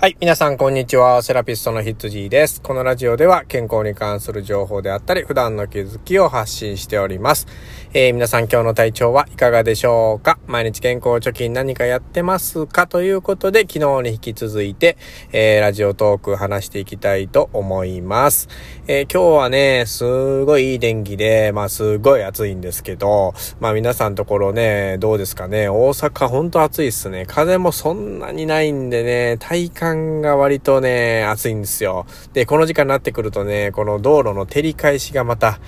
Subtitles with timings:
[0.00, 0.16] はい。
[0.18, 1.22] 皆さん、こんにちは。
[1.22, 2.62] セラピストのヒッツジーです。
[2.62, 7.46] このラジオでは健康に関する情報であったり、普段の気づきを発信しております。
[7.92, 10.38] えー、皆さん、今日の体調はいかがでしょうか？
[10.46, 12.86] 毎日健康貯金何かやってますか？
[12.86, 14.96] ということで、昨日に引き続いて、
[15.32, 18.48] えー、ラジオトーク話していきたいと思います。
[18.86, 25.68] えー、今日はね、すごいいい天気で、まあ、すごい暑いんですけど、まあ、皆さんところね、どうですかね？
[25.68, 27.26] 大阪ほんと暑いっすね。
[27.26, 32.06] 風もそんなにないんでね、体感間が割とね、暑いんですよ。
[32.32, 35.60] で、この時間になってくるとね、この道路の照り返しがまた、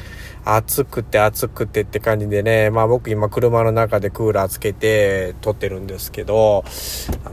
[0.45, 6.65] 暑くて暑くてって感じでね、まあ僕今車の中でクーラーつけて撮ってるんですけど、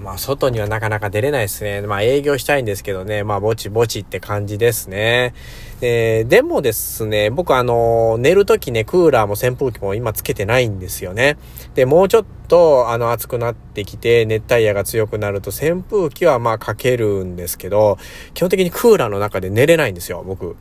[0.01, 1.81] まあ外にはなかなか出れないですね。
[1.81, 5.33] まあ営業したいんですけどね、まあぼちぼちって感じですね。
[5.81, 11.37] えー、でもですね、僕あの、寝るときね、クーラーも扇風機も今つけてないんですよね。
[11.73, 17.97] で、もうちょっとあの暑くなってきて熱帯夜が強くなると扇風機はまあかけるんですけど、
[18.33, 20.57] 基本的にクーラーの中で寝れないんですよ、僕。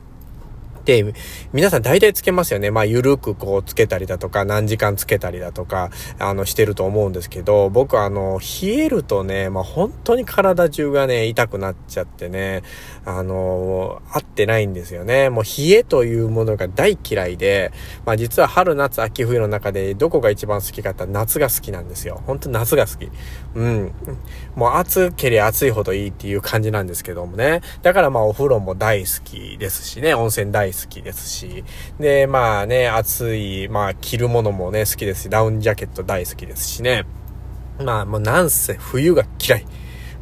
[1.53, 2.71] 皆さん大体つけますよね。
[2.71, 12.63] まあ、ゆるくこうつけたりだとか、何時間つけたりだとか、あの、してると思うんですけど、僕あの、冷えるとね、まあ、本当に体中がね、痛くなっちゃってね、
[13.05, 15.29] あの、合ってないんですよね。
[15.29, 17.71] もう冷えというものが大嫌いで、
[18.05, 22.21] まあ、実は春、夏、秋、冬の中でどこが一番好きかって夏が好きなんですよ。
[22.25, 23.09] 本当夏が好き。
[23.55, 23.91] うん。
[24.55, 27.61] もう暑ければ暑いほどいいっていう感じなんですけどもね。
[27.81, 31.63] だからまあ、お風呂も大好きですしね、温泉大好き好きですし、
[31.99, 37.05] で、まあね、暑い、まあ着るものもね、好きですし、ダウンジャケット大好きですしね。
[37.79, 39.65] まあもうなんせ冬が嫌い。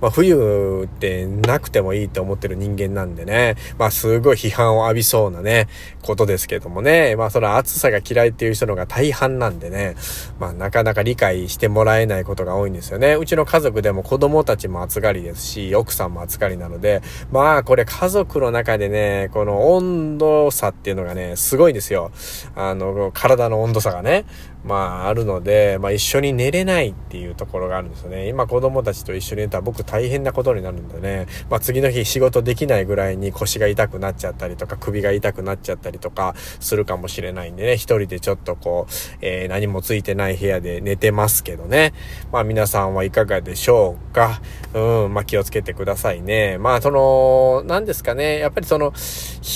[0.02, 5.68] まあ、冬ってなくてもいいって思ってる人間なんでね、まあ、すごい批判を浴びそうなね、
[6.02, 9.96] ことですけどもね、まあ、その暑さが嫌いっていう人のが大半なんでね、
[10.40, 13.16] まあ、なかなか理解してもらえないことが多いんですよね。
[13.16, 22.12] うちの家族でも子供たちも暑がりですし、奥さんも暑がりなので、まあ、これ家族の中でね、この温度差っていうのがね、すごいんですよ。
[22.56, 24.26] あの、体の温度差がね。
[24.68, 28.28] まあ、あるので、まあ、一緒に寝れないっていうところがあるんですよね。
[28.28, 41.94] 今子供たちと一緒に寝たら僕大変なことになるんでね、まあ、次の日仕事できないぐらいに腰が痛くなっちゃったりとか、首が痛くなっちゃったりとかするかもしれないんでね、一人でちょっとこう、えー、何もついてない部屋で寝てますけどね。
[42.32, 44.42] まあ、皆さんはいかがでしょうか？
[44.74, 46.58] うん、まあ、気をつけてくださいね。
[46.58, 48.92] まあ、その、何ですかね、やっぱりその、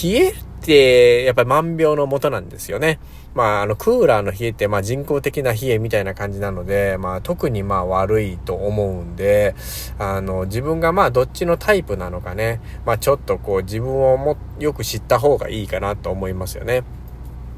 [0.03, 2.99] 冷えって、やっぱり万病のもとなんですよね。
[3.33, 9.55] まあ、あの、クーラーの冷えって、まあ、人工的な冷えみたいな感じなので、まあ、特にまあ、悪いと思うんで、
[9.97, 16.83] あの、自分がまあ、どっちのタイプなのかね、まあ、ちょっとこう、自分をも、よく知った方がいいかなと思いますよね。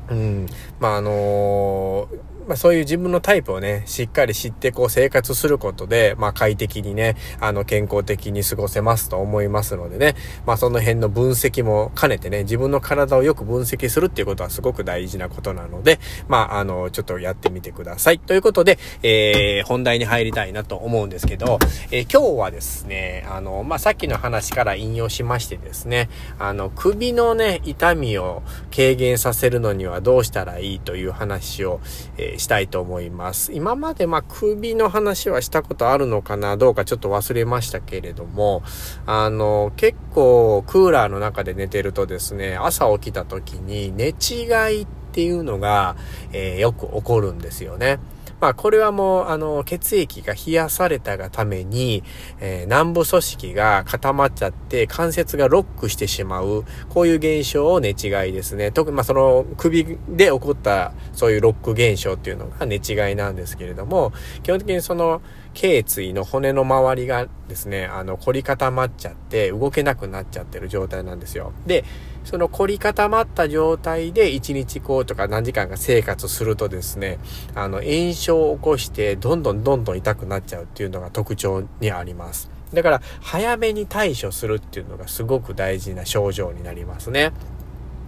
[0.10, 0.46] うん。
[0.80, 10.16] まあ、あのーまあそういう自分のタイプをね、しっかり知ってこう生活することで、まあ快適にね、あの健康的に過ごせますと思いますのでね、
[10.46, 18.20] まあその辺の分析も兼ねてね、自分の体をよく分析するっていうことはすごく大事なことなので、まああの、ちょっとやってみてください。
[18.20, 21.60] ということで、えー、本題に入りたいなと思うんですけど、
[21.92, 28.44] えー、今日はですね、あの、まあさっきの話から引用しましてですね、あの、首のね、痛みを
[28.76, 31.80] 軽減させるのにはどうしたらいいという話を、
[32.18, 33.52] えーしたいと思います。
[33.54, 38.64] 今までまあ首の話はしたことあるのかなどうかちょっと忘れましたけれども、
[39.06, 44.46] あの、結構クーラーの中で寝てるとですね、朝起きた時に寝違
[44.80, 45.96] いっていうのが、
[46.32, 48.00] えー、よく起こるんですよね。
[48.44, 52.04] まあこれはもうあの血液が冷やされたがために、
[52.42, 57.96] えー、南部組織が固まっちゃって関節がロックしてしまう、こういう現象を寝違い
[58.34, 58.74] ですね。
[58.74, 64.12] 特にまあその首で起こったそういうロック現象っていうのが寝違いなんですけれども、
[64.44, 65.22] 基本的にその
[65.54, 71.54] 頸椎の骨の周りがですね、あの凝り固まっちゃって動けなくなっちゃってる状態なんですよ。
[71.66, 71.86] で、
[72.24, 77.20] その凝り固まった状態で1日こうとか何時間か生活するとですね、
[77.56, 82.50] あの炎症を起こしてどんどんどんどん痛くなっちゃうっていうのが特徴にあります。
[82.74, 87.32] だから早めに対処するっていうのがすごく大事な症状になりますね。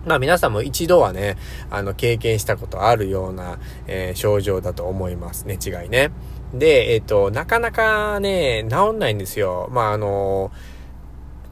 [0.05, 1.35] まあ皆さんも一度はね、
[1.69, 5.45] あの経験したことあるような、えー、症状だと思います。
[5.47, 6.11] 寝違いね。
[6.53, 9.69] で、えっ、ー、と、なかなかね、治んないんですよ。
[9.71, 10.51] まああの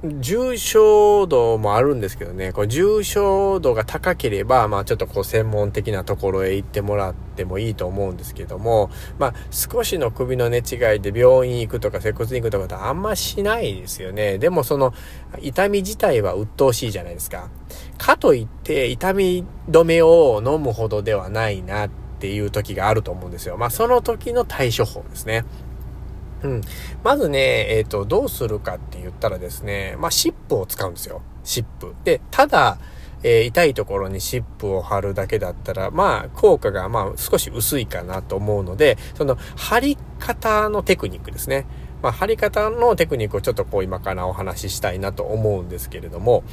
[0.05, 14.37] 重症度もあるんですけどね、こう重症度が高ければ、まあちょっとこう専門的なところへ行ってもらってもいいと思うんですけども、まあ少しの首の寝違いで病院行くとか接骨院行くとかってあんましないですよね。
[14.39, 14.93] でもその
[15.39, 17.49] 痛み自体は鬱陶しいじゃないですか。
[17.97, 23.57] かといって痛み止めを飲むほどではないなってていう時があると思うんですよ。
[23.57, 25.43] まあその時の対処法ですね。
[26.41, 26.61] うん。
[27.03, 31.21] まずね、えっ、ー、と、どうするかって言ったらですね、まあ、湿布を使うんですよ。
[31.43, 31.95] 湿布。
[32.05, 32.77] で、ただ、
[33.23, 41.65] えー、痛いところに湿布を貼るだけだったら、まあ、効果が、まあ、少し薄いかなと思うので、その、貼り方のテクニックですね。
[42.01, 46.43] まあ、貼り方のテクニックをちょっとこう今からお話ししたいなと思うんですけれども、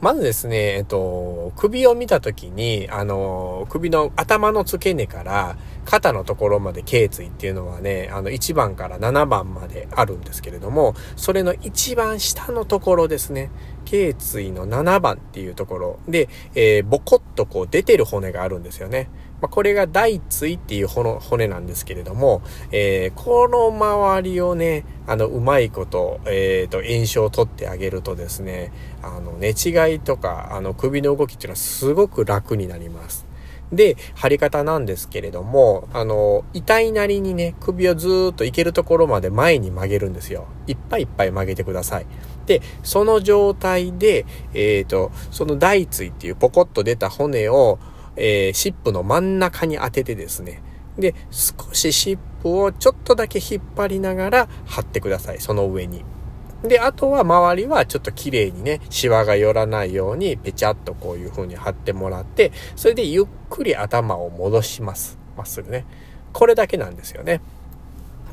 [0.00, 13.50] まずですね、えっと、首を見たときに、あの、首の頭の付け根から肩のところまで頸椎っていうのはね、あの、1番から7番まであるんですけれども、それの一番下のところですね、
[13.84, 19.10] 頸椎の7番っていうところで、えー、ボコッとこう出てる骨があるんですよね。
[19.40, 22.42] まあ、これが大椎っていう骨なんですけれども、
[22.72, 28.72] えー、この周りをね、あの、うまいこと、えっ、ー、と、炎症を取ってあげるとですね、
[29.02, 33.26] あの、寝違いとか、あの、首の動きっていうのはすごく楽になります。
[33.72, 40.46] で、張り方なんですけれども、あの、痛いなりにね、首をずっといけるところまで前に曲げるんですよ。
[40.68, 42.06] いっぱいいっぱい曲げてください。
[42.46, 47.80] で、その状態で、えっ、ー、と、その大椎っていうポコッと出た骨を、
[48.14, 50.62] えー、シップの真ん中に当ててですね、
[50.96, 55.40] で、少しシップをちょっとだけ引っ張りながら貼ってください。
[55.40, 56.04] その上に。
[56.62, 65.18] で、あとは周りはちょっと綺麗にね、シワが寄らないようにペチャッとこういう風に貼ってもらって、それでゆっくり頭を戻します。
[65.36, 65.86] まっすぐね。
[66.32, 67.40] これだけなんですよね。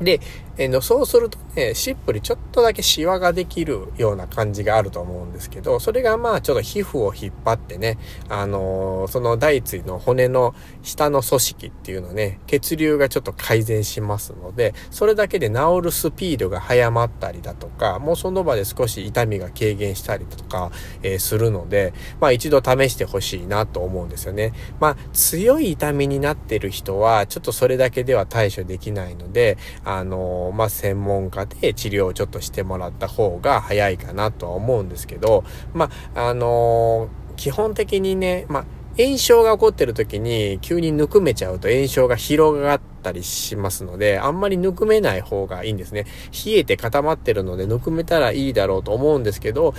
[0.00, 0.20] で、
[0.58, 20.70] え、のそうするとね、しっぽりちょっとだけシワができるような感じがあると思うんですけど、それがまあちょっと皮膚を引っ張ってね、あのー、その大椎の骨の下の組織っていうのね、血流がちょっと改善しますので、それだけで治るスピードが早まったりだとか、もうその場で少し痛みが軽減したりとか、
[21.02, 24.52] えー、するので、まあ一度試してほしいなと思うんですよね。
[24.78, 38.64] まあ強い痛みになってる人は、ちょっとそれだけでは対処できないので、あの、まあ、専門家で治療をちょっとしてもらった方が早いかなとは思うんですけど、まあ、あの、基本的にね、まあ、
[38.96, 46.04] 炎症が起こってる時に急にぬくめちゃうと炎症が広がったりしますので、あんまりぬくめない方がいいんですね。
[46.44, 49.72] 冷えて固まってるのでぬくめたらいいだろうと思うんですけど、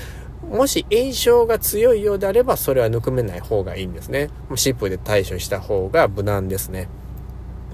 [0.50, 4.30] もし炎症が強いようであれば、それはぬくめない方がいいんですね。
[4.56, 6.88] 湿布で対処した方が無難ですね。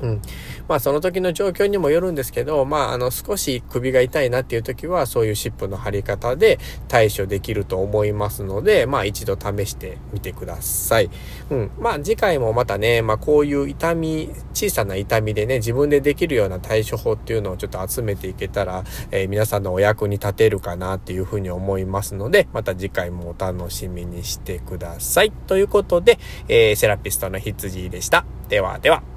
[0.01, 0.21] うん。
[0.67, 11.09] まあその時の状況にもよるんですけど、まああの少し首が痛いなっていう時はそういう湿布の貼り方で対処できると思いますので、まあ一度試してみてください。
[11.49, 11.71] うん。
[11.79, 25.31] まあ次回もまたね、まあこういう痛み、小さな痛みでね、自分でできるような対処法っていうのをちょっと集めていけたら、えー、皆さんのお役に立てるかなっていうふうに思いますので、また次回もお楽しみにしてください。
[25.31, 28.25] ということで、えー、セラピストの羊でした。
[28.49, 29.14] ではでは。